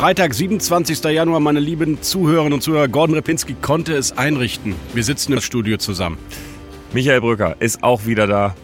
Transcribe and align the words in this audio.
Freitag, 0.00 0.32
27. 0.32 1.04
Januar, 1.04 1.40
meine 1.40 1.60
lieben 1.60 2.00
Zuhörerinnen 2.00 2.54
und 2.54 2.62
Zuhörer. 2.62 2.88
Gordon 2.88 3.16
Repinski 3.16 3.54
konnte 3.60 3.92
es 3.92 4.16
einrichten. 4.16 4.74
Wir 4.94 5.04
sitzen 5.04 5.34
im 5.34 5.42
Studio 5.42 5.76
zusammen. 5.76 6.16
Michael 6.94 7.20
Brücker 7.20 7.56
ist 7.58 7.82
auch 7.82 8.06
wieder 8.06 8.26
da. 8.26 8.56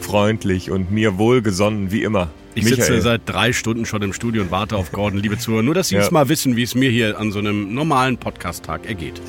Freundlich 0.00 0.70
und 0.70 0.90
mir 0.90 1.18
wohlgesonnen, 1.18 1.92
wie 1.92 2.04
immer. 2.04 2.30
Ich 2.54 2.64
Michael. 2.64 2.84
sitze 2.84 3.02
seit 3.02 3.20
drei 3.26 3.52
Stunden 3.52 3.84
schon 3.84 4.00
im 4.00 4.14
Studio 4.14 4.40
und 4.40 4.50
warte 4.50 4.76
auf 4.76 4.90
Gordon, 4.90 5.20
liebe 5.20 5.36
Zuhörer. 5.36 5.62
Nur, 5.62 5.74
dass 5.74 5.88
Sie 5.88 5.96
ja. 5.96 6.00
es 6.00 6.10
mal 6.10 6.30
wissen, 6.30 6.56
wie 6.56 6.62
es 6.62 6.74
mir 6.74 6.90
hier 6.90 7.20
an 7.20 7.32
so 7.32 7.38
einem 7.38 7.74
normalen 7.74 8.16
Podcast-Tag 8.16 8.86
ergeht. 8.86 9.20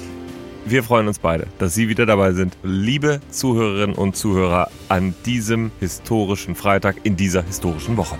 Wir 0.66 0.82
freuen 0.82 1.10
uns 1.10 1.20
beide, 1.20 1.46
dass 1.58 1.76
Sie 1.76 1.90
wieder 1.90 2.06
dabei 2.06 2.32
sind. 2.32 2.56
Liebe 2.64 3.20
Zuhörerinnen 3.32 3.98
und 3.98 4.16
Zuhörer, 4.16 4.72
an 4.88 5.14
diesem 5.26 5.72
historischen 5.82 6.56
Freitag 6.56 6.96
in 7.04 7.18
dieser 7.18 7.44
historischen 7.44 7.98
Woche. 7.98 8.16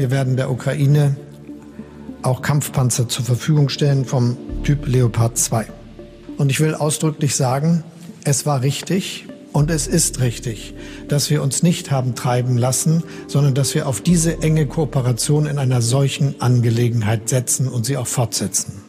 Wir 0.00 0.10
werden 0.10 0.38
der 0.38 0.50
Ukraine 0.50 1.14
auch 2.22 2.40
Kampfpanzer 2.40 3.06
zur 3.06 3.22
Verfügung 3.22 3.68
stellen 3.68 4.06
vom 4.06 4.38
Typ 4.64 4.86
Leopard 4.86 5.36
2. 5.36 5.66
Und 6.38 6.50
ich 6.50 6.58
will 6.58 6.74
ausdrücklich 6.74 7.36
sagen, 7.36 7.84
es 8.24 8.46
war 8.46 8.62
richtig 8.62 9.26
und 9.52 9.70
es 9.70 9.86
ist 9.86 10.20
richtig, 10.20 10.72
dass 11.08 11.28
wir 11.28 11.42
uns 11.42 11.62
nicht 11.62 11.90
haben 11.90 12.14
treiben 12.14 12.56
lassen, 12.56 13.02
sondern 13.26 13.52
dass 13.52 13.74
wir 13.74 13.86
auf 13.86 14.00
diese 14.00 14.42
enge 14.42 14.64
Kooperation 14.64 15.44
in 15.44 15.58
einer 15.58 15.82
solchen 15.82 16.40
Angelegenheit 16.40 17.28
setzen 17.28 17.68
und 17.68 17.84
sie 17.84 17.98
auch 17.98 18.06
fortsetzen. 18.06 18.80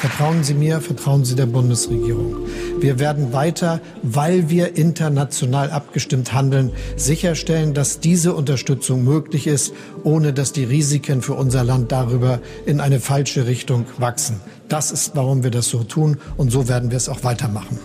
Vertrauen 0.00 0.44
Sie 0.44 0.54
mir, 0.54 0.80
vertrauen 0.80 1.24
Sie 1.24 1.34
der 1.34 1.46
Bundesregierung. 1.46 2.46
Wir 2.78 3.00
werden 3.00 3.32
weiter, 3.32 3.80
weil 4.04 4.48
wir 4.48 4.76
international 4.76 5.72
abgestimmt 5.72 6.32
handeln, 6.32 6.70
sicherstellen, 6.94 7.74
dass 7.74 7.98
diese 7.98 8.34
Unterstützung 8.34 9.02
möglich 9.02 9.48
ist, 9.48 9.72
ohne 10.04 10.32
dass 10.32 10.52
die 10.52 10.62
Risiken 10.62 11.20
für 11.20 11.34
unser 11.34 11.64
Land 11.64 11.90
darüber 11.90 12.38
in 12.64 12.80
eine 12.80 13.00
falsche 13.00 13.48
Richtung 13.48 13.86
wachsen. 13.98 14.40
Das 14.68 14.92
ist, 14.92 15.16
warum 15.16 15.42
wir 15.42 15.50
das 15.50 15.68
so 15.68 15.82
tun 15.82 16.18
und 16.36 16.52
so 16.52 16.68
werden 16.68 16.92
wir 16.92 16.96
es 16.96 17.08
auch 17.08 17.24
weitermachen. 17.24 17.80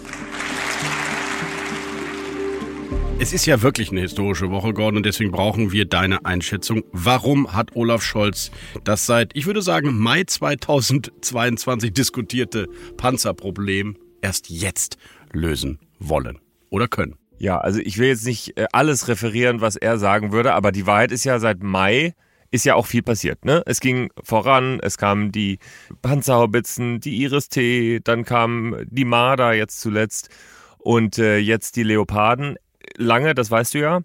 Es 3.19 3.31
ist 3.31 3.45
ja 3.45 3.61
wirklich 3.61 3.91
eine 3.91 4.01
historische 4.01 4.49
Woche, 4.49 4.73
Gordon, 4.73 4.97
und 4.97 5.05
deswegen 5.05 5.31
brauchen 5.31 5.71
wir 5.71 5.85
deine 5.85 6.25
Einschätzung. 6.25 6.83
Warum 6.91 7.53
hat 7.53 7.75
Olaf 7.75 8.01
Scholz 8.01 8.51
das 8.83 9.05
seit, 9.05 9.35
ich 9.35 9.45
würde 9.45 9.61
sagen, 9.61 9.97
Mai 9.97 10.23
2022 10.23 11.93
diskutierte 11.93 12.67
Panzerproblem 12.97 13.97
erst 14.21 14.49
jetzt 14.49 14.97
lösen 15.31 15.79
wollen 15.99 16.39
oder 16.69 16.87
können? 16.87 17.15
Ja, 17.37 17.59
also 17.59 17.79
ich 17.79 17.97
will 17.97 18.07
jetzt 18.07 18.25
nicht 18.25 18.57
äh, 18.57 18.67
alles 18.71 19.07
referieren, 19.07 19.61
was 19.61 19.75
er 19.75 19.99
sagen 19.99 20.31
würde, 20.31 20.53
aber 20.53 20.71
die 20.71 20.87
Wahrheit 20.87 21.11
ist 21.11 21.23
ja 21.23 21.39
seit 21.39 21.61
Mai 21.61 22.13
ist 22.51 22.65
ja 22.65 22.75
auch 22.75 22.85
viel 22.85 23.01
passiert. 23.01 23.45
Ne? 23.45 23.63
Es 23.65 23.79
ging 23.79 24.11
voran, 24.23 24.79
es 24.81 24.99
kamen 24.99 25.31
die 25.31 25.57
Panzerhaubitzen, 26.03 26.99
die 26.99 27.23
Iris-T, 27.23 28.01
dann 28.03 28.25
kam 28.25 28.75
die 28.91 29.05
Marder 29.05 29.53
jetzt 29.53 29.81
zuletzt 29.81 30.29
und 30.77 31.17
äh, 31.17 31.37
jetzt 31.37 31.77
die 31.77 31.83
Leoparden 31.83 32.57
lange, 32.97 33.33
das 33.35 33.51
weißt 33.51 33.73
du 33.73 33.79
ja, 33.79 34.01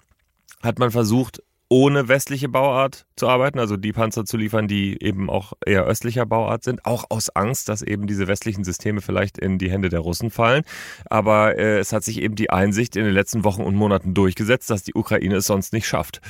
hat 0.63 0.79
man 0.79 0.91
versucht, 0.91 1.43
ohne 1.71 2.09
westliche 2.09 2.49
Bauart 2.49 3.07
zu 3.17 3.29
arbeiten, 3.29 3.59
also 3.59 3.77
die 3.77 3.93
Panzer 3.93 4.25
zu 4.25 4.37
liefern, 4.39 4.69
die 4.69 5.03
eben 5.03 5.29
auch 5.29 5.53
eher 5.67 5.85
östlicher 5.85 6.25
Bauart 6.25 6.65
sind, 6.65 6.85
auch 6.87 7.05
aus 7.11 7.29
Angst, 7.31 7.69
dass 7.69 7.83
eben 7.83 8.07
diese 8.07 8.27
westlichen 8.27 8.65
Systeme 8.65 9.03
vielleicht 9.03 9.37
in 9.37 9.59
die 9.59 9.71
Hände 9.71 9.91
der 9.91 10.01
Russen 10.01 10.31
fallen. 10.31 10.65
Aber 11.11 11.59
äh, 11.59 11.79
es 11.79 11.93
hat 11.93 12.05
sich 12.05 12.23
eben 12.23 12.37
die 12.37 12.51
Einsicht 12.51 12.97
in 12.97 13.05
den 13.05 13.13
letzten 13.13 13.45
Wochen 13.45 13.63
und 13.63 13.75
Monaten 13.75 14.15
durchgesetzt, 14.15 14.71
dass 14.71 14.83
die 14.83 14.95
Ukraine 14.95 15.37
es 15.37 15.47
sonst 15.47 15.75
nicht 15.75 15.87
schafft. 15.87 16.23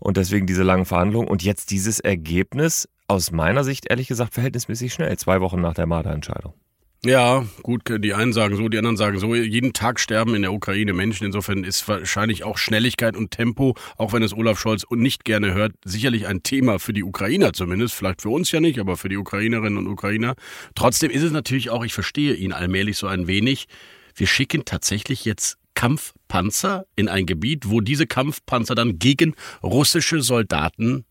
Und 0.00 0.16
deswegen 0.16 0.46
diese 0.46 0.64
langen 0.64 0.86
Verhandlungen 0.86 1.28
und 1.28 1.44
jetzt 1.44 1.70
dieses 1.70 2.00
Ergebnis 2.00 2.88
aus 3.06 3.30
meiner 3.30 3.64
Sicht 3.64 3.88
ehrlich 3.90 4.08
gesagt 4.08 4.34
verhältnismäßig 4.34 4.92
schnell, 4.92 5.16
zwei 5.18 5.40
Wochen 5.40 5.60
nach 5.60 5.74
der 5.74 5.86
Marder-Entscheidung. 5.86 6.54
Ja, 7.02 7.46
gut, 7.62 7.84
die 8.04 8.12
einen 8.12 8.34
sagen 8.34 8.56
so, 8.56 8.68
die 8.68 8.76
anderen 8.76 8.98
sagen 8.98 9.18
so. 9.18 9.34
Jeden 9.34 9.72
Tag 9.72 9.98
sterben 9.98 10.34
in 10.34 10.42
der 10.42 10.52
Ukraine 10.52 10.92
Menschen. 10.92 11.24
Insofern 11.24 11.64
ist 11.64 11.88
wahrscheinlich 11.88 12.44
auch 12.44 12.58
Schnelligkeit 12.58 13.16
und 13.16 13.30
Tempo, 13.30 13.74
auch 13.96 14.12
wenn 14.12 14.22
es 14.22 14.34
Olaf 14.34 14.60
Scholz 14.60 14.84
nicht 14.90 15.24
gerne 15.24 15.54
hört, 15.54 15.72
sicherlich 15.82 16.26
ein 16.26 16.42
Thema 16.42 16.78
für 16.78 16.92
die 16.92 17.02
Ukrainer 17.02 17.54
zumindest. 17.54 17.94
Vielleicht 17.94 18.20
für 18.20 18.28
uns 18.28 18.52
ja 18.52 18.60
nicht, 18.60 18.78
aber 18.78 18.98
für 18.98 19.08
die 19.08 19.16
Ukrainerinnen 19.16 19.78
und 19.78 19.86
Ukrainer. 19.86 20.34
Trotzdem 20.74 21.10
ist 21.10 21.22
es 21.22 21.32
natürlich 21.32 21.70
auch, 21.70 21.86
ich 21.86 21.94
verstehe 21.94 22.34
ihn 22.34 22.52
allmählich 22.52 22.98
so 22.98 23.06
ein 23.06 23.26
wenig. 23.26 23.66
Wir 24.14 24.26
schicken 24.26 24.66
tatsächlich 24.66 25.24
jetzt 25.24 25.56
Kampfpanzer 25.74 26.84
in 26.96 27.08
ein 27.08 27.24
Gebiet, 27.24 27.70
wo 27.70 27.80
diese 27.80 28.06
Kampfpanzer 28.06 28.74
dann 28.74 28.98
gegen 28.98 29.34
russische 29.62 30.20
Soldaten 30.20 31.06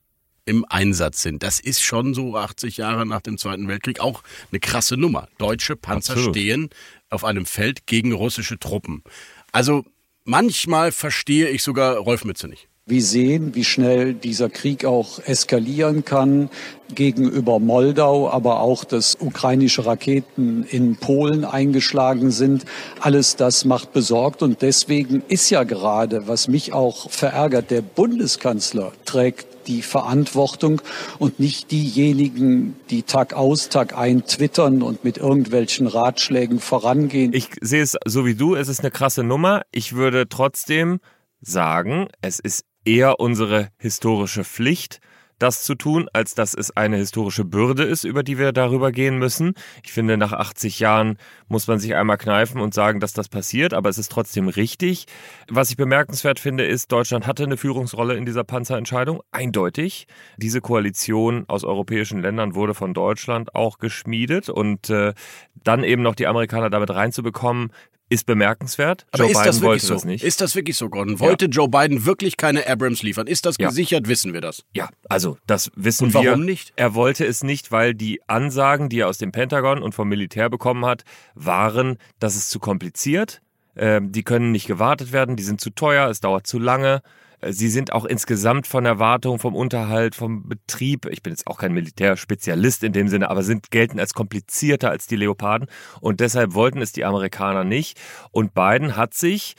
im 0.50 0.66
Einsatz 0.68 1.22
sind. 1.22 1.44
Das 1.44 1.60
ist 1.60 1.82
schon 1.84 2.14
so 2.14 2.36
80 2.36 2.78
Jahre 2.78 3.06
nach 3.06 3.22
dem 3.22 3.38
Zweiten 3.38 3.68
Weltkrieg 3.68 4.00
auch 4.00 4.24
eine 4.52 4.60
krasse 4.60 4.98
Nummer. 4.98 5.28
Deutsche 5.38 5.76
Panzer 5.76 6.14
Absolut. 6.14 6.36
stehen 6.36 6.70
auf 7.10 7.24
einem 7.24 7.46
Feld 7.46 7.86
gegen 7.86 8.14
russische 8.14 8.58
Truppen. 8.58 9.04
Also 9.52 9.86
manchmal 10.24 10.92
verstehe 10.92 11.50
ich 11.50 11.62
sogar 11.62 11.98
Rolf 11.98 12.26
Mütze 12.26 12.48
nicht. 12.48 12.69
Wir 12.90 13.04
sehen, 13.04 13.54
wie 13.54 13.66
schnell 13.66 14.16
dieser 14.16 14.50
Krieg 14.50 14.84
auch 14.84 15.20
eskalieren 15.20 16.06
kann 16.06 16.50
gegenüber 16.96 17.60
Moldau, 17.60 18.32
aber 18.32 18.62
auch, 18.62 18.84
dass 18.84 19.16
ukrainische 19.20 19.86
Raketen 19.86 20.64
in 20.64 20.98
Polen 20.98 21.46
eingeschlagen 21.46 22.32
sind. 22.32 22.66
Alles 23.00 23.36
das 23.36 23.64
macht 23.64 23.94
besorgt 23.94 24.42
und 24.42 24.64
deswegen 24.64 25.22
ist 25.28 25.52
ja 25.52 25.66
gerade, 25.66 26.28
was 26.28 26.48
mich 26.48 26.74
auch 26.74 27.12
verärgert, 27.12 27.70
der 27.70 27.84
Bundeskanzler 27.84 28.92
trägt 29.06 29.68
die 29.68 29.84
Verantwortung 29.84 30.82
und 31.20 31.40
nicht 31.40 31.70
diejenigen, 31.70 32.76
die 32.90 33.04
Tag 33.04 33.36
aus, 33.36 33.70
Tag 33.70 33.96
ein 33.96 34.26
twittern 34.26 34.82
und 34.82 35.04
mit 35.04 35.18
irgendwelchen 35.18 35.86
Ratschlägen 35.86 36.60
vorangehen. 36.60 37.34
Ich 37.34 37.50
sehe 37.62 37.84
es 37.84 37.96
so 38.04 38.26
wie 38.26 38.34
du, 38.34 38.56
es 38.56 38.68
ist 38.68 38.80
eine 38.80 38.90
krasse 38.90 39.24
Nummer. 39.24 39.62
Ich 39.72 39.94
würde 39.94 40.28
trotzdem 40.28 41.00
sagen, 41.42 42.08
es 42.22 42.40
ist 42.40 42.64
eher 42.86 43.20
unsere 43.20 43.70
historische 43.78 44.44
Pflicht, 44.44 45.00
das 45.40 45.64
zu 45.64 45.74
tun, 45.76 46.08
als 46.14 46.36
dass 46.36 46.54
es 46.54 46.76
eine 46.76 46.98
historische 46.98 47.46
Bürde 47.46 47.84
ist, 47.84 48.04
über 48.04 48.24
die 48.24 48.38
wir 48.38 48.52
darüber 48.52 48.92
gehen 48.92 49.18
müssen. 49.18 49.54
Ich 49.84 49.94
finde, 49.94 50.18
nach 50.18 50.34
80 50.34 50.80
Jahren 50.80 51.18
muss 51.48 51.68
man 51.68 51.80
sich 51.80 51.96
einmal 51.96 52.18
kneifen 52.18 52.62
und 52.62 52.74
sagen, 52.74 53.00
dass 53.00 53.14
das 53.14 53.30
passiert, 53.30 53.74
aber 53.74 53.90
es 53.90 53.98
ist 53.98 54.12
trotzdem 54.12 54.50
richtig. 54.50 55.06
Was 55.50 55.70
ich 55.70 55.78
bemerkenswert 55.78 56.40
finde, 56.40 56.66
ist, 56.66 56.92
Deutschland 56.92 57.26
hatte 57.26 57.44
eine 57.44 57.58
Führungsrolle 57.58 58.16
in 58.16 58.26
dieser 58.26 58.44
Panzerentscheidung, 58.44 59.22
eindeutig. 59.32 60.08
Diese 60.38 60.62
Koalition 60.62 61.46
aus 61.48 61.64
europäischen 61.64 62.22
Ländern 62.22 62.54
wurde 62.54 62.74
von 62.74 62.94
Deutschland 62.94 63.56
auch 63.56 63.78
geschmiedet 63.78 64.50
und 64.50 64.90
äh, 64.90 65.14
dann 65.64 65.84
eben 65.84 66.02
noch 66.02 66.16
die 66.16 66.28
Amerikaner 66.28 66.70
damit 66.70 66.94
reinzubekommen, 66.94 67.72
ist 68.10 68.26
bemerkenswert. 68.26 69.06
Aber 69.12 69.24
Joe 69.24 69.32
ist 69.32 69.38
Biden 69.38 69.46
das 69.46 69.62
wirklich 69.62 69.84
so? 69.84 69.94
Das 69.94 70.06
nicht. 70.06 70.24
Ist 70.24 70.42
das 70.42 70.56
wirklich 70.56 70.76
so, 70.78 70.90
Gordon? 70.90 71.20
Wollte 71.20 71.46
ja. 71.46 71.52
Joe 71.52 71.70
Biden 71.70 72.06
wirklich 72.06 72.38
keine 72.38 72.68
Abrams 72.68 73.04
liefern? 73.04 73.28
Ist 73.28 73.46
das 73.46 73.58
gesichert? 73.58 74.08
Ja. 74.08 74.10
Wissen 74.10 74.34
wir 74.34 74.42
das? 74.42 74.64
Ja, 74.74 74.90
also 75.08 75.38
das 75.46 75.72
wissen 75.76 76.06
und 76.06 76.14
wir. 76.14 76.26
Warum 76.26 76.44
nicht? 76.44 76.74
Er 76.76 76.96
wollte 76.96 77.26
es 77.26 77.44
nicht, 77.44 77.72
weil 77.72 77.94
die 77.94 78.22
Ansagen, 78.28 78.90
die 78.90 79.00
er 79.00 79.08
aus 79.08 79.20
dem 79.20 79.32
Pentagon 79.32 79.82
und 79.82 79.94
vom 79.94 80.10
Militär 80.10 80.50
bekommen 80.50 80.86
hat, 80.86 81.04
waren, 81.36 81.98
dass 82.20 82.36
es 82.36 82.50
zu 82.50 82.60
kompliziert. 82.60 83.42
Ähm, 83.76 84.12
die 84.12 84.24
können 84.24 84.52
nicht 84.52 84.68
gewartet 84.68 85.12
werden, 85.12 85.36
die 85.36 85.44
sind 85.44 85.62
zu 85.62 85.70
teuer, 85.70 86.10
es 86.10 86.20
dauert 86.20 86.48
zu 86.48 86.60
lange. 86.60 87.02
Sie 87.42 87.70
sind 87.70 87.94
auch 87.94 88.06
insgesamt 88.06 88.68
von 88.68 88.84
der 88.84 89.00
Wartung, 89.00 89.40
vom 89.40 89.56
Unterhalt, 89.56 90.14
vom 90.16 90.48
Betrieb, 90.48 91.06
ich 91.06 91.24
bin 91.24 91.32
jetzt 91.32 91.48
auch 91.48 91.58
kein 91.58 91.74
Militärspezialist 91.74 92.84
in 92.84 92.92
dem 92.92 93.08
Sinne, 93.08 93.30
aber 93.30 93.44
sind 93.44 93.72
gelten 93.72 94.00
als 94.00 94.14
komplizierter 94.14 94.90
als 94.90 95.08
die 95.08 95.16
Leoparden 95.16 95.70
und 96.02 96.20
deshalb 96.20 96.54
wollten 96.54 96.82
es 96.82 96.92
die 96.92 97.06
Amerikaner 97.06 97.64
nicht. 97.64 97.98
Und 98.32 98.54
Biden 98.54 98.98
hat 98.98 99.14
sich 99.14 99.56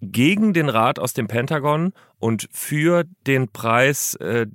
gegen 0.00 0.52
den 0.52 0.68
Rat 0.68 0.98
aus 0.98 1.12
dem 1.12 1.28
Pentagon 1.28 1.92
und 2.18 2.48
für 2.52 3.04
den 3.26 3.48
Preis 3.48 4.14
äh, 4.16 4.46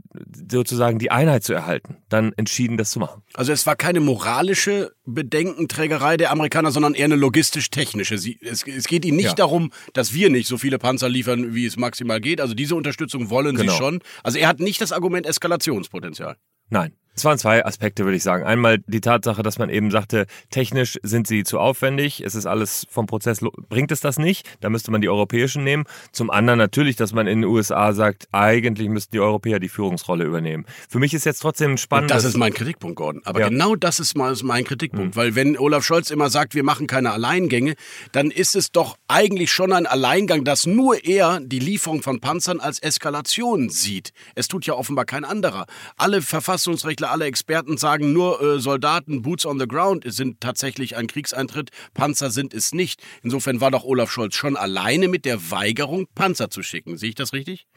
sozusagen 0.50 1.00
die 1.00 1.12
Einheit 1.12 1.44
zu 1.44 1.54
erhalten, 1.54 1.98
dann 2.10 2.34
entschieden, 2.34 2.78
das 2.78 2.92
zu 2.92 3.00
machen. 3.00 3.24
Also 3.34 3.52
es 3.52 3.66
war 3.66 3.76
keine 3.76 4.00
moralische 4.00 4.94
Bedenkenträgerei 5.06 6.18
der 6.18 6.32
Amerikaner, 6.32 6.72
sondern 6.72 6.94
eher 6.94 7.06
eine 7.06 7.16
logistisch-technische. 7.16 8.16
Es, 8.16 8.28
es, 8.66 8.88
geht 8.88 9.06
ihnen 9.06 9.18
nicht 9.18 9.30
ja. 9.30 9.36
darum, 9.36 9.72
dass 9.94 10.14
wir 10.14 10.30
nicht 10.30 10.48
so 10.48 10.58
viele 10.58 10.80
Panzer 10.80 11.10
liefern, 11.10 11.54
wie 11.54 11.66
es 11.66 11.78
maximal 11.78 12.22
geht. 12.22 12.42
Also 12.42 12.54
diese 12.54 12.76
Unterstützung 12.76 13.30
wollen 13.30 13.56
genau. 13.56 13.72
sie 13.72 13.78
schon. 13.78 14.00
Also 14.24 14.38
er 14.38 14.48
hat 14.48 14.60
nicht 14.60 14.82
das 14.82 14.92
Argument 14.92 15.26
Eskalationspotenzial. 15.26 16.38
Nein, 16.70 16.94
es 17.16 17.24
waren 17.24 17.38
zwei 17.38 17.66
Aspekte, 17.66 18.04
würde 18.04 18.18
ich 18.18 18.24
sagen. 18.24 18.46
Einmal 18.46 18.80
die 18.88 19.02
Tatsache, 19.02 19.42
dass 19.42 19.58
man 19.58 19.70
eben 19.70 19.92
sagte, 19.92 20.26
technisch 20.50 21.00
sind 21.02 21.28
sie 21.28 21.44
zu 21.44 21.60
aufwendig, 21.60 22.22
es 22.22 22.36
ist 22.36 22.46
alles 22.46 22.86
vom 22.90 23.08
Prozess, 23.08 23.40
bringt 23.70 23.92
es 23.92 24.02
das 24.02 24.20
nicht, 24.20 24.48
da 24.60 24.70
müsste 24.70 24.92
man 24.92 25.02
die 25.02 25.10
europäischen 25.10 25.64
nehmen. 25.64 25.86
Zum 26.12 26.30
anderen 26.30 26.60
natürlich, 26.60 26.96
dass 26.96 27.14
man 27.14 27.28
in 27.28 27.42
den 27.42 27.50
USA 27.50 27.94
sagt, 27.94 28.28
eigentlich 28.32 28.90
müssten 28.90 29.12
die 29.14 29.20
Europäer 29.20 29.60
die 29.60 29.70
Führungsrolle 29.70 30.26
übernehmen. 30.26 30.66
Für 30.90 31.00
mich 31.00 31.14
ist 31.14 31.26
jetzt 31.26 31.40
trotzdem 31.40 31.78
spannend. 31.78 32.12
Und 32.12 32.16
das 32.16 32.26
ist 32.26 32.38
mein 32.38 32.54
Kritikpunkt, 32.54 32.98
Gordon. 32.98 33.22
Aber 33.26 33.40
ja. 33.40 33.50
genau 33.50 33.76
das 33.76 34.00
ist 34.00 34.18
mal 34.18 34.36
mein 34.44 34.66
Kritikpunkt. 34.66 35.16
Mhm. 35.16 35.20
Weil 35.20 35.36
wenn 35.36 35.58
Olaf 35.58 35.86
Scholz 35.86 36.12
immer 36.12 36.30
sagt, 36.30 36.56
wir 36.56 36.64
machen 36.64 36.88
keine 36.88 37.12
Alleingänge, 37.12 37.76
dann 38.12 38.32
ist 38.32 38.56
es 38.56 38.72
doch 38.72 38.98
eigentlich 39.08 39.52
schon 39.52 39.72
ein 39.72 39.86
Alleingang, 39.86 40.44
dass 40.44 40.66
nur 40.66 41.06
er 41.06 41.40
die 41.42 41.60
Lieferung 41.60 42.02
von 42.02 42.20
Panzern 42.20 42.60
als 42.60 42.80
Eskalation 42.80 43.70
sieht. 43.70 44.12
Es 44.36 44.48
tut 44.48 44.66
ja 44.66 44.74
offenbar 44.74 45.06
kein 45.06 45.24
anderer. 45.24 45.66
Alle 45.98 46.22
Verfassungsrechtler 46.22 47.05
Wissenschaftler, 47.06 47.12
alle 47.12 47.25
Experten 47.25 47.78
sagen, 47.78 48.13
nur 48.13 48.42
äh, 48.42 48.60
Soldaten, 48.60 49.22
Boots 49.22 49.46
on 49.46 49.60
the 49.60 49.68
Ground 49.68 50.04
sind 50.07 50.42
tatsächlich 50.42 50.96
ein 50.98 51.07
Kriegseintritt, 51.07 51.72
Panzer 51.94 52.30
sind 52.30 52.54
es 52.54 52.74
nicht. 52.74 53.02
Insofern 53.24 53.62
war 53.62 53.72
doch 53.72 53.84
Olaf 53.84 54.12
Scholz 54.12 54.36
schon 54.36 54.57
alleine 54.57 55.07
mit 55.07 55.25
der 55.25 55.52
Weigerung, 55.52 56.07
Panzer 56.16 56.50
zu 56.50 56.63
schicken. 56.63 56.98
Sehe 56.98 57.10
ich 57.10 57.16
das 57.16 57.34
richtig? 57.34 57.68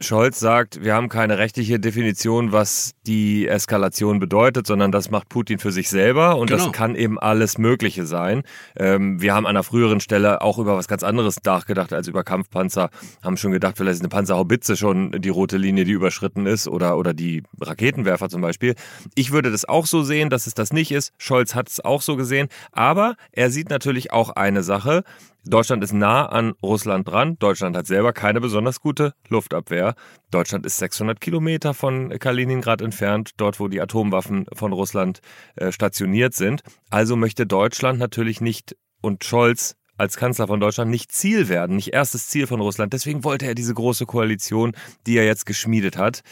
Scholz 0.00 0.40
sagt, 0.40 0.82
wir 0.82 0.92
haben 0.92 1.08
keine 1.08 1.38
rechtliche 1.38 1.78
Definition, 1.78 2.50
was 2.50 2.94
die 3.06 3.46
Eskalation 3.46 4.18
bedeutet, 4.18 4.66
sondern 4.66 4.90
das 4.90 5.08
macht 5.10 5.28
Putin 5.28 5.60
für 5.60 5.70
sich 5.70 5.88
selber 5.88 6.36
und 6.36 6.50
genau. 6.50 6.64
das 6.64 6.72
kann 6.72 6.96
eben 6.96 7.16
alles 7.16 7.58
Mögliche 7.58 8.04
sein. 8.04 8.42
Ähm, 8.76 9.20
wir 9.20 9.34
haben 9.34 9.46
an 9.46 9.50
einer 9.50 9.62
früheren 9.62 10.00
Stelle 10.00 10.42
auch 10.42 10.58
über 10.58 10.76
was 10.76 10.88
ganz 10.88 11.04
anderes 11.04 11.36
nachgedacht 11.44 11.92
als 11.92 12.08
über 12.08 12.24
Kampfpanzer, 12.24 12.90
haben 13.22 13.36
schon 13.36 13.52
gedacht, 13.52 13.76
vielleicht 13.76 13.94
ist 13.96 14.00
eine 14.00 14.08
Panzerhaubitze 14.08 14.76
schon 14.76 15.12
die 15.12 15.28
rote 15.28 15.58
Linie, 15.58 15.84
die 15.84 15.92
überschritten 15.92 16.46
ist 16.46 16.66
oder, 16.66 16.98
oder 16.98 17.14
die 17.14 17.44
Raketenwerfer 17.60 18.28
zum 18.28 18.42
Beispiel. 18.42 18.74
Ich 19.14 19.30
würde 19.30 19.52
das 19.52 19.64
auch 19.64 19.86
so 19.86 20.02
sehen, 20.02 20.28
dass 20.28 20.48
es 20.48 20.54
das 20.54 20.72
nicht 20.72 20.90
ist. 20.90 21.12
Scholz 21.18 21.54
hat 21.54 21.68
es 21.68 21.84
auch 21.84 22.02
so 22.02 22.16
gesehen, 22.16 22.48
aber 22.72 23.14
er 23.30 23.50
sieht 23.50 23.70
natürlich 23.70 24.12
auch 24.12 24.30
eine 24.30 24.64
Sache, 24.64 25.04
Deutschland 25.46 25.84
ist 25.84 25.92
nah 25.92 26.26
an 26.26 26.54
Russland 26.62 27.06
dran. 27.08 27.38
Deutschland 27.38 27.76
hat 27.76 27.86
selber 27.86 28.12
keine 28.12 28.40
besonders 28.40 28.80
gute 28.80 29.14
Luftabwehr. 29.28 29.94
Deutschland 30.30 30.64
ist 30.64 30.78
600 30.78 31.20
Kilometer 31.20 31.74
von 31.74 32.10
Kaliningrad 32.18 32.80
entfernt, 32.80 33.32
dort 33.36 33.60
wo 33.60 33.68
die 33.68 33.80
Atomwaffen 33.80 34.46
von 34.54 34.72
Russland 34.72 35.20
äh, 35.56 35.70
stationiert 35.70 36.34
sind. 36.34 36.62
Also 36.88 37.16
möchte 37.16 37.46
Deutschland 37.46 37.98
natürlich 37.98 38.40
nicht 38.40 38.76
und 39.02 39.24
Scholz 39.24 39.76
als 39.96 40.16
Kanzler 40.16 40.46
von 40.46 40.60
Deutschland 40.60 40.90
nicht 40.90 41.12
Ziel 41.12 41.48
werden, 41.48 41.76
nicht 41.76 41.92
erstes 41.92 42.28
Ziel 42.28 42.46
von 42.46 42.60
Russland. 42.60 42.92
Deswegen 42.92 43.22
wollte 43.22 43.46
er 43.46 43.54
diese 43.54 43.74
große 43.74 44.06
Koalition, 44.06 44.72
die 45.06 45.16
er 45.16 45.24
jetzt 45.24 45.46
geschmiedet 45.46 45.96
hat. 45.96 46.22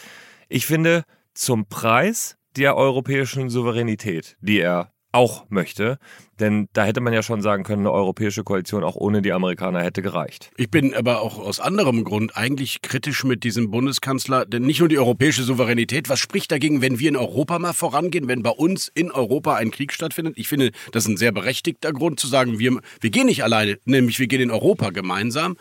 Ich 0.49 0.65
finde, 0.65 1.03
zum 1.33 1.67
Preis 1.67 2.37
der 2.57 2.75
europäischen 2.75 3.49
Souveränität, 3.49 4.37
die 4.41 4.59
er 4.59 4.91
auch 5.13 5.45
möchte. 5.49 5.99
Denn 6.39 6.67
da 6.73 6.83
hätte 6.83 6.99
man 6.99 7.13
ja 7.13 7.21
schon 7.21 7.41
sagen 7.41 7.63
können, 7.63 7.83
eine 7.83 7.91
europäische 7.91 8.43
Koalition 8.43 8.83
auch 8.83 8.95
ohne 8.95 9.21
die 9.21 9.31
Amerikaner 9.31 9.83
hätte 9.83 10.01
gereicht. 10.01 10.51
Ich 10.57 10.71
bin 10.71 10.95
aber 10.95 11.21
auch 11.21 11.37
aus 11.37 11.59
anderem 11.59 12.03
Grund 12.03 12.35
eigentlich 12.35 12.81
kritisch 12.81 13.23
mit 13.23 13.43
diesem 13.43 13.69
Bundeskanzler, 13.69 14.45
denn 14.45 14.63
nicht 14.63 14.79
nur 14.79 14.89
die 14.89 14.97
europäische 14.97 15.43
Souveränität, 15.43 16.09
was 16.09 16.19
spricht 16.19 16.51
dagegen, 16.51 16.81
wenn 16.81 16.97
wir 16.97 17.09
in 17.09 17.15
Europa 17.15 17.59
mal 17.59 17.73
vorangehen, 17.73 18.27
wenn 18.27 18.41
bei 18.41 18.49
uns 18.49 18.91
in 18.93 19.11
Europa 19.11 19.55
ein 19.55 19.69
Krieg 19.69 19.93
stattfindet? 19.93 20.33
Ich 20.37 20.47
finde, 20.47 20.71
das 20.91 21.03
ist 21.05 21.11
ein 21.11 21.17
sehr 21.17 21.31
berechtigter 21.31 21.93
Grund 21.93 22.19
zu 22.19 22.27
sagen, 22.27 22.57
wir, 22.57 22.79
wir 22.99 23.09
gehen 23.11 23.27
nicht 23.27 23.43
alleine, 23.43 23.77
nämlich 23.85 24.19
wir 24.19 24.27
gehen 24.27 24.41
in 24.41 24.51
Europa 24.51 24.89
gemeinsam. 24.89 25.55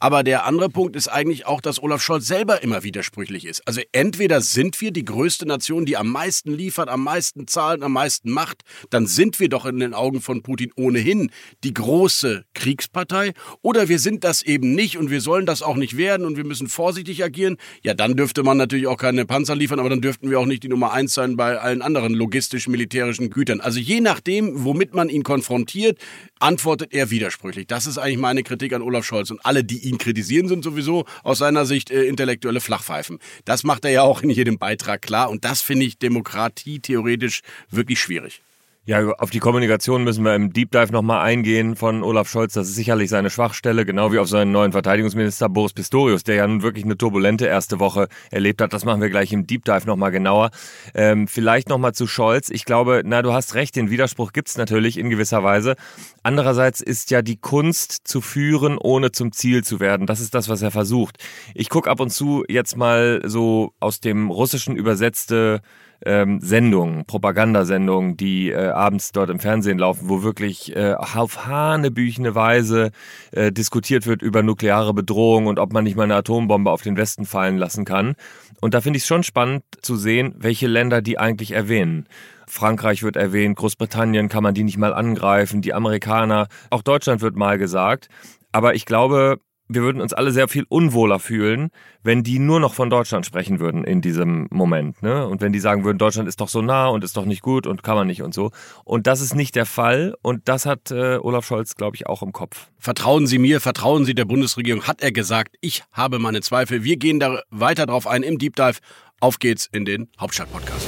Aber 0.00 0.24
der 0.24 0.44
andere 0.44 0.70
Punkt 0.70 0.96
ist 0.96 1.06
eigentlich 1.06 1.46
auch, 1.46 1.60
dass 1.60 1.80
Olaf 1.80 2.02
Scholz 2.02 2.26
selber 2.26 2.64
immer 2.64 2.82
widersprüchlich 2.82 3.46
ist. 3.46 3.66
Also 3.66 3.80
entweder 3.92 4.40
sind 4.40 4.80
wir 4.80 4.90
die 4.90 5.04
größte 5.04 5.46
Nation, 5.46 5.86
die 5.86 5.96
am 5.96 6.10
meisten 6.10 6.52
liefert, 6.52 6.88
am 6.88 7.04
meisten 7.04 7.46
zahlt, 7.46 7.82
am 7.82 7.92
meisten 7.92 8.30
macht, 8.30 8.62
dann 8.96 9.06
sind 9.06 9.40
wir 9.40 9.50
doch 9.50 9.66
in 9.66 9.78
den 9.78 9.92
Augen 9.92 10.22
von 10.22 10.42
Putin 10.42 10.72
ohnehin 10.74 11.30
die 11.64 11.74
große 11.74 12.46
Kriegspartei 12.54 13.34
oder 13.60 13.90
wir 13.90 13.98
sind 13.98 14.24
das 14.24 14.40
eben 14.40 14.74
nicht 14.74 14.96
und 14.96 15.10
wir 15.10 15.20
sollen 15.20 15.44
das 15.44 15.60
auch 15.60 15.76
nicht 15.76 15.98
werden 15.98 16.24
und 16.24 16.38
wir 16.38 16.46
müssen 16.46 16.66
vorsichtig 16.66 17.22
agieren, 17.22 17.58
ja, 17.82 17.92
dann 17.92 18.16
dürfte 18.16 18.42
man 18.42 18.56
natürlich 18.56 18.86
auch 18.86 18.96
keine 18.96 19.26
Panzer 19.26 19.54
liefern, 19.54 19.80
aber 19.80 19.90
dann 19.90 20.00
dürften 20.00 20.30
wir 20.30 20.40
auch 20.40 20.46
nicht 20.46 20.62
die 20.62 20.70
Nummer 20.70 20.94
eins 20.94 21.12
sein 21.12 21.36
bei 21.36 21.58
allen 21.58 21.82
anderen 21.82 22.14
logistisch-militärischen 22.14 23.28
Gütern. 23.28 23.60
Also 23.60 23.80
je 23.80 24.00
nachdem, 24.00 24.64
womit 24.64 24.94
man 24.94 25.10
ihn 25.10 25.24
konfrontiert, 25.24 25.98
antwortet 26.38 26.94
er 26.94 27.10
widersprüchlich. 27.10 27.66
Das 27.66 27.86
ist 27.86 27.98
eigentlich 27.98 28.16
meine 28.16 28.44
Kritik 28.44 28.72
an 28.72 28.80
Olaf 28.80 29.04
Scholz. 29.04 29.30
Und 29.30 29.44
alle, 29.44 29.62
die 29.62 29.86
ihn 29.86 29.98
kritisieren, 29.98 30.48
sind 30.48 30.64
sowieso 30.64 31.04
aus 31.22 31.36
seiner 31.36 31.66
Sicht 31.66 31.90
äh, 31.90 32.04
intellektuelle 32.04 32.62
Flachpfeifen. 32.62 33.18
Das 33.44 33.62
macht 33.62 33.84
er 33.84 33.90
ja 33.90 34.02
auch 34.04 34.22
in 34.22 34.30
jedem 34.30 34.56
Beitrag 34.56 35.02
klar. 35.02 35.28
Und 35.28 35.44
das 35.44 35.60
finde 35.60 35.84
ich 35.84 35.98
Demokratie 35.98 36.80
theoretisch 36.80 37.42
wirklich 37.68 38.00
schwierig. 38.00 38.40
Ja, 38.88 39.04
auf 39.18 39.30
die 39.30 39.40
Kommunikation 39.40 40.04
müssen 40.04 40.24
wir 40.24 40.36
im 40.36 40.52
Deep 40.52 40.70
Dive 40.70 40.92
nochmal 40.92 41.20
eingehen 41.22 41.74
von 41.74 42.04
Olaf 42.04 42.30
Scholz. 42.30 42.52
Das 42.52 42.68
ist 42.68 42.76
sicherlich 42.76 43.10
seine 43.10 43.30
Schwachstelle, 43.30 43.84
genau 43.84 44.12
wie 44.12 44.20
auf 44.20 44.28
seinen 44.28 44.52
neuen 44.52 44.70
Verteidigungsminister 44.70 45.48
Boris 45.48 45.72
Pistorius, 45.72 46.22
der 46.22 46.36
ja 46.36 46.46
nun 46.46 46.62
wirklich 46.62 46.84
eine 46.84 46.96
turbulente 46.96 47.46
erste 47.46 47.80
Woche 47.80 48.06
erlebt 48.30 48.62
hat. 48.62 48.72
Das 48.72 48.84
machen 48.84 49.00
wir 49.00 49.10
gleich 49.10 49.32
im 49.32 49.44
Deep 49.44 49.64
Dive 49.64 49.88
nochmal 49.88 50.12
genauer. 50.12 50.50
Ähm, 50.94 51.26
vielleicht 51.26 51.68
nochmal 51.68 51.94
zu 51.94 52.06
Scholz. 52.06 52.48
Ich 52.48 52.64
glaube, 52.64 53.02
na, 53.04 53.22
du 53.22 53.32
hast 53.32 53.56
recht, 53.56 53.74
den 53.74 53.90
Widerspruch 53.90 54.32
gibt's 54.32 54.56
natürlich 54.56 54.98
in 54.98 55.10
gewisser 55.10 55.42
Weise. 55.42 55.74
Andererseits 56.22 56.80
ist 56.80 57.10
ja 57.10 57.22
die 57.22 57.38
Kunst 57.38 58.06
zu 58.06 58.20
führen, 58.20 58.78
ohne 58.78 59.10
zum 59.10 59.32
Ziel 59.32 59.64
zu 59.64 59.80
werden. 59.80 60.06
Das 60.06 60.20
ist 60.20 60.32
das, 60.32 60.48
was 60.48 60.62
er 60.62 60.70
versucht. 60.70 61.16
Ich 61.54 61.70
guck 61.70 61.88
ab 61.88 61.98
und 61.98 62.10
zu 62.10 62.44
jetzt 62.48 62.76
mal 62.76 63.20
so 63.24 63.72
aus 63.80 63.98
dem 63.98 64.30
Russischen 64.30 64.76
übersetzte 64.76 65.60
ähm, 66.04 66.40
Sendungen, 66.40 67.04
Propagandasendungen, 67.06 68.16
die 68.16 68.50
äh, 68.50 68.68
abends 68.68 69.12
dort 69.12 69.30
im 69.30 69.38
Fernsehen 69.38 69.78
laufen, 69.78 70.08
wo 70.08 70.22
wirklich 70.22 70.74
äh, 70.76 70.94
auf 70.94 71.46
hanebüchene 71.46 72.34
Weise 72.34 72.90
äh, 73.32 73.52
diskutiert 73.52 74.06
wird 74.06 74.22
über 74.22 74.42
nukleare 74.42 74.94
Bedrohung 74.94 75.46
und 75.46 75.58
ob 75.58 75.72
man 75.72 75.84
nicht 75.84 75.96
mal 75.96 76.04
eine 76.04 76.16
Atombombe 76.16 76.70
auf 76.70 76.82
den 76.82 76.96
Westen 76.96 77.24
fallen 77.24 77.56
lassen 77.56 77.84
kann. 77.84 78.14
Und 78.60 78.74
da 78.74 78.80
finde 78.80 78.96
ich 78.98 79.02
es 79.02 79.08
schon 79.08 79.22
spannend 79.22 79.62
zu 79.82 79.96
sehen, 79.96 80.34
welche 80.38 80.66
Länder 80.66 81.02
die 81.02 81.18
eigentlich 81.18 81.52
erwähnen. 81.52 82.06
Frankreich 82.46 83.02
wird 83.02 83.16
erwähnt, 83.16 83.56
Großbritannien 83.56 84.28
kann 84.28 84.42
man 84.42 84.54
die 84.54 84.64
nicht 84.64 84.78
mal 84.78 84.94
angreifen, 84.94 85.62
die 85.62 85.74
Amerikaner, 85.74 86.46
auch 86.70 86.82
Deutschland 86.82 87.20
wird 87.20 87.36
mal 87.36 87.58
gesagt. 87.58 88.08
Aber 88.52 88.74
ich 88.74 88.86
glaube, 88.86 89.40
wir 89.68 89.82
würden 89.82 90.00
uns 90.00 90.12
alle 90.12 90.30
sehr 90.30 90.48
viel 90.48 90.64
unwohler 90.68 91.18
fühlen, 91.18 91.70
wenn 92.02 92.22
die 92.22 92.38
nur 92.38 92.60
noch 92.60 92.74
von 92.74 92.90
Deutschland 92.90 93.26
sprechen 93.26 93.58
würden 93.58 93.84
in 93.84 94.00
diesem 94.00 94.46
Moment. 94.50 95.02
Ne? 95.02 95.26
Und 95.26 95.40
wenn 95.40 95.52
die 95.52 95.58
sagen 95.58 95.84
würden, 95.84 95.98
Deutschland 95.98 96.28
ist 96.28 96.40
doch 96.40 96.48
so 96.48 96.62
nah 96.62 96.86
und 96.88 97.04
ist 97.04 97.16
doch 97.16 97.24
nicht 97.24 97.42
gut 97.42 97.66
und 97.66 97.82
kann 97.82 97.96
man 97.96 98.06
nicht 98.06 98.22
und 98.22 98.34
so. 98.34 98.50
Und 98.84 99.06
das 99.06 99.20
ist 99.20 99.34
nicht 99.34 99.56
der 99.56 99.66
Fall. 99.66 100.14
Und 100.22 100.48
das 100.48 100.66
hat 100.66 100.90
äh, 100.90 101.18
Olaf 101.20 101.46
Scholz, 101.46 101.74
glaube 101.74 101.96
ich, 101.96 102.06
auch 102.06 102.22
im 102.22 102.32
Kopf. 102.32 102.68
Vertrauen 102.78 103.26
Sie 103.26 103.38
mir, 103.38 103.60
vertrauen 103.60 104.04
Sie 104.04 104.14
der 104.14 104.24
Bundesregierung, 104.24 104.84
hat 104.84 105.02
er 105.02 105.12
gesagt. 105.12 105.56
Ich 105.60 105.82
habe 105.92 106.18
meine 106.18 106.40
Zweifel. 106.40 106.84
Wir 106.84 106.96
gehen 106.96 107.18
da 107.18 107.40
weiter 107.50 107.86
drauf 107.86 108.06
ein 108.06 108.22
im 108.22 108.38
Deep 108.38 108.56
Dive. 108.56 108.78
Auf 109.20 109.38
geht's 109.38 109.68
in 109.72 109.84
den 109.84 110.08
Hauptstadt-Podcast. 110.20 110.86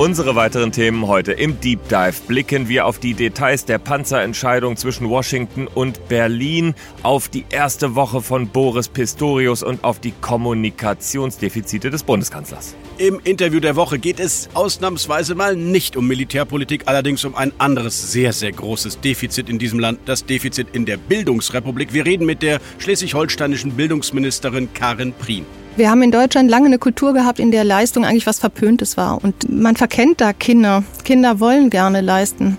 Unsere 0.00 0.34
weiteren 0.34 0.72
Themen 0.72 1.08
heute 1.08 1.32
im 1.32 1.60
Deep 1.60 1.90
Dive 1.90 2.14
blicken 2.26 2.70
wir 2.70 2.86
auf 2.86 2.98
die 2.98 3.12
Details 3.12 3.66
der 3.66 3.76
Panzerentscheidung 3.76 4.78
zwischen 4.78 5.10
Washington 5.10 5.66
und 5.66 6.08
Berlin, 6.08 6.74
auf 7.02 7.28
die 7.28 7.44
erste 7.50 7.96
Woche 7.96 8.22
von 8.22 8.48
Boris 8.48 8.88
Pistorius 8.88 9.62
und 9.62 9.84
auf 9.84 10.00
die 10.00 10.14
Kommunikationsdefizite 10.22 11.90
des 11.90 12.02
Bundeskanzlers. 12.02 12.74
Im 12.96 13.20
Interview 13.24 13.60
der 13.60 13.76
Woche 13.76 13.98
geht 13.98 14.20
es 14.20 14.48
ausnahmsweise 14.54 15.34
mal 15.34 15.54
nicht 15.54 15.98
um 15.98 16.08
Militärpolitik, 16.08 16.84
allerdings 16.86 17.22
um 17.26 17.34
ein 17.34 17.52
anderes 17.58 18.10
sehr, 18.10 18.32
sehr 18.32 18.52
großes 18.52 19.00
Defizit 19.00 19.50
in 19.50 19.58
diesem 19.58 19.80
Land, 19.80 20.00
das 20.06 20.24
Defizit 20.24 20.68
in 20.72 20.86
der 20.86 20.96
Bildungsrepublik. 20.96 21.92
Wir 21.92 22.06
reden 22.06 22.24
mit 22.24 22.40
der 22.40 22.62
schleswig-holsteinischen 22.78 23.72
Bildungsministerin 23.72 24.72
Karin 24.72 25.12
Prien. 25.12 25.44
Wir 25.76 25.90
haben 25.90 26.02
in 26.02 26.10
Deutschland 26.10 26.50
lange 26.50 26.66
eine 26.66 26.78
Kultur 26.78 27.14
gehabt, 27.14 27.38
in 27.38 27.50
der 27.50 27.64
Leistung 27.64 28.04
eigentlich 28.04 28.26
was 28.26 28.40
Verpöntes 28.40 28.96
war. 28.96 29.22
Und 29.22 29.50
man 29.50 29.76
verkennt 29.76 30.20
da 30.20 30.32
Kinder. 30.32 30.82
Kinder 31.04 31.40
wollen 31.40 31.70
gerne 31.70 32.00
leisten. 32.00 32.58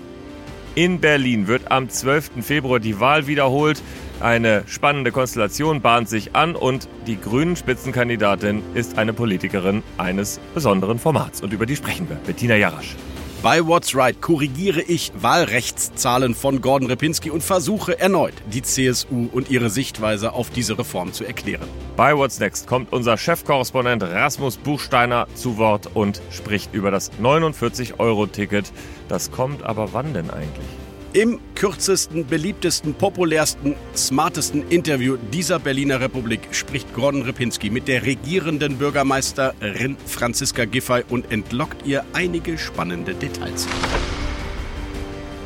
In 0.74 1.00
Berlin 1.00 1.46
wird 1.46 1.70
am 1.70 1.90
12. 1.90 2.30
Februar 2.40 2.80
die 2.80 2.98
Wahl 2.98 3.26
wiederholt. 3.26 3.82
Eine 4.20 4.64
spannende 4.66 5.12
Konstellation 5.12 5.82
bahnt 5.82 6.08
sich 6.08 6.34
an 6.34 6.56
und 6.56 6.88
die 7.06 7.20
grünen 7.20 7.56
Spitzenkandidatin 7.56 8.62
ist 8.72 8.96
eine 8.96 9.12
Politikerin 9.12 9.82
eines 9.98 10.40
besonderen 10.54 10.98
Formats. 10.98 11.42
Und 11.42 11.52
über 11.52 11.66
die 11.66 11.76
sprechen 11.76 12.08
wir. 12.08 12.16
Bettina 12.16 12.56
Jarasch. 12.56 12.96
Bei 13.42 13.66
What's 13.66 13.96
Right 13.96 14.22
korrigiere 14.22 14.82
ich 14.82 15.10
Wahlrechtszahlen 15.16 16.36
von 16.36 16.60
Gordon 16.60 16.88
Repinski 16.88 17.28
und 17.28 17.42
versuche 17.42 17.98
erneut, 17.98 18.34
die 18.46 18.62
CSU 18.62 19.28
und 19.32 19.50
ihre 19.50 19.68
Sichtweise 19.68 20.32
auf 20.32 20.50
diese 20.50 20.78
Reform 20.78 21.12
zu 21.12 21.24
erklären. 21.24 21.66
Bei 21.96 22.16
What's 22.16 22.38
Next 22.38 22.68
kommt 22.68 22.92
unser 22.92 23.16
Chefkorrespondent 23.16 24.04
Rasmus 24.04 24.58
Buchsteiner 24.58 25.26
zu 25.34 25.56
Wort 25.58 25.90
und 25.92 26.22
spricht 26.30 26.72
über 26.72 26.92
das 26.92 27.10
49-Euro-Ticket. 27.20 28.72
Das 29.08 29.32
kommt 29.32 29.64
aber 29.64 29.92
wann 29.92 30.14
denn 30.14 30.30
eigentlich? 30.30 30.81
Im 31.14 31.40
kürzesten, 31.54 32.26
beliebtesten, 32.26 32.94
populärsten, 32.94 33.74
smartesten 33.94 34.66
Interview 34.70 35.18
dieser 35.30 35.58
Berliner 35.58 36.00
Republik 36.00 36.40
spricht 36.52 36.94
Gordon 36.94 37.20
Ripinski 37.20 37.68
mit 37.68 37.86
der 37.86 38.06
regierenden 38.06 38.78
Bürgermeisterin 38.78 39.98
Franziska 40.06 40.64
Giffey 40.64 41.04
und 41.10 41.30
entlockt 41.30 41.86
ihr 41.86 42.02
einige 42.14 42.56
spannende 42.56 43.12
Details. 43.12 43.68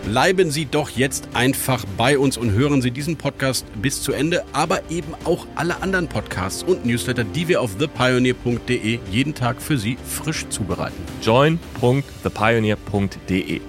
Bleiben 0.04 0.52
Sie 0.52 0.66
doch 0.66 0.90
jetzt 0.90 1.30
einfach 1.34 1.84
bei 1.96 2.16
uns 2.16 2.36
und 2.36 2.52
hören 2.52 2.80
Sie 2.80 2.92
diesen 2.92 3.16
Podcast 3.16 3.66
bis 3.82 4.02
zu 4.02 4.12
Ende, 4.12 4.44
aber 4.52 4.88
eben 4.88 5.14
auch 5.24 5.48
alle 5.56 5.82
anderen 5.82 6.06
Podcasts 6.06 6.62
und 6.62 6.86
Newsletter, 6.86 7.24
die 7.24 7.48
wir 7.48 7.60
auf 7.60 7.76
thepioneer.de 7.76 9.00
jeden 9.10 9.34
Tag 9.34 9.60
für 9.60 9.78
Sie 9.78 9.98
frisch 10.06 10.46
zubereiten. 10.48 11.02
join.thepioneer.de. 11.22 13.60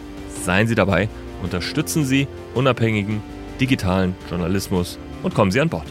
Seien 0.46 0.68
Sie 0.68 0.76
dabei 0.76 1.10
Unterstützen 1.42 2.06
Sie 2.06 2.28
unabhängigen 2.54 3.22
digitalen 3.60 4.16
Journalismus 4.30 5.00
und 5.24 5.34
kommen 5.34 5.52
Sie 5.52 5.60
an 5.60 5.70
Bord. 5.70 5.88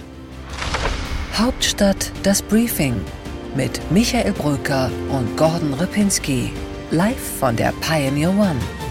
Hauptstadt 1.35 2.13
das 2.23 2.43
Briefing 2.43 2.95
mit 3.55 3.81
Michael 3.91 4.33
Brücker 4.33 4.91
und 5.11 5.37
Gordon 5.37 5.75
Ripinski. 5.75 6.53
Live 6.91 7.39
von 7.39 7.57
der 7.57 7.73
Pioneer 7.81 8.31
One. 8.31 8.86